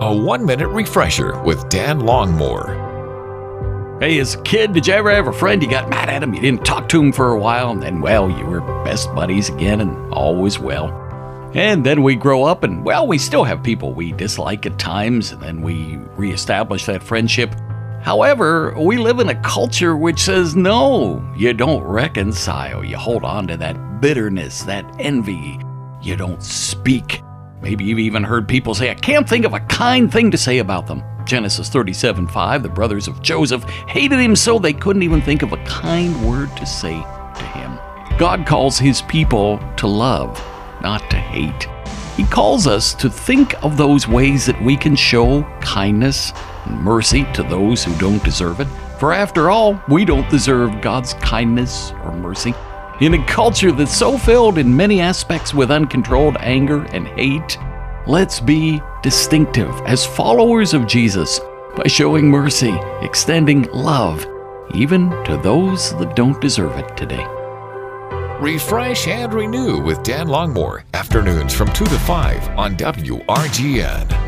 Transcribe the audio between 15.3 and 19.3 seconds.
and then we reestablish that friendship. However, we live in